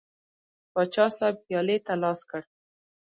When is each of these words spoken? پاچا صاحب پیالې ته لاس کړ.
پاچا 0.71 1.05
صاحب 1.17 1.35
پیالې 1.45 1.77
ته 1.85 1.93
لاس 2.03 2.19
کړ. 2.29 2.41